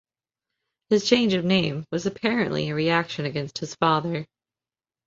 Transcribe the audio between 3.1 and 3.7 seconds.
against